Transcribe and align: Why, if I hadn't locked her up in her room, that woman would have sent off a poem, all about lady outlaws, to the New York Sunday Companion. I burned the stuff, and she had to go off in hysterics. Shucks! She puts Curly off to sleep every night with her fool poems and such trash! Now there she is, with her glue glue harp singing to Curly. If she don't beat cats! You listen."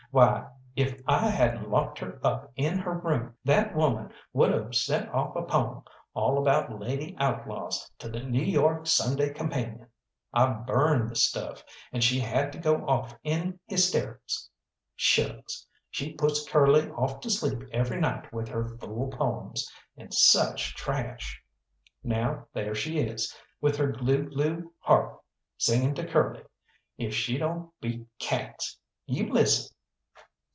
Why, 0.13 0.49
if 0.75 0.99
I 1.07 1.29
hadn't 1.29 1.69
locked 1.69 1.97
her 1.99 2.19
up 2.21 2.51
in 2.57 2.79
her 2.79 2.95
room, 2.97 3.33
that 3.45 3.73
woman 3.73 4.11
would 4.33 4.51
have 4.51 4.75
sent 4.75 5.07
off 5.13 5.37
a 5.37 5.41
poem, 5.43 5.85
all 6.13 6.37
about 6.37 6.77
lady 6.77 7.15
outlaws, 7.17 7.89
to 7.99 8.09
the 8.09 8.19
New 8.21 8.43
York 8.43 8.87
Sunday 8.87 9.31
Companion. 9.33 9.87
I 10.33 10.47
burned 10.49 11.09
the 11.11 11.15
stuff, 11.15 11.63
and 11.93 12.03
she 12.03 12.19
had 12.19 12.51
to 12.51 12.57
go 12.57 12.85
off 12.85 13.17
in 13.23 13.57
hysterics. 13.67 14.49
Shucks! 14.97 15.65
She 15.89 16.11
puts 16.11 16.45
Curly 16.45 16.89
off 16.89 17.21
to 17.21 17.29
sleep 17.29 17.63
every 17.71 18.01
night 18.01 18.33
with 18.33 18.49
her 18.49 18.67
fool 18.79 19.11
poems 19.11 19.71
and 19.95 20.13
such 20.13 20.75
trash! 20.75 21.41
Now 22.03 22.47
there 22.51 22.75
she 22.75 22.99
is, 22.99 23.33
with 23.61 23.77
her 23.77 23.93
glue 23.93 24.23
glue 24.29 24.73
harp 24.79 25.23
singing 25.57 25.95
to 25.95 26.05
Curly. 26.05 26.43
If 26.97 27.13
she 27.15 27.37
don't 27.37 27.71
beat 27.79 28.05
cats! 28.19 28.77
You 29.05 29.31
listen." 29.31 29.73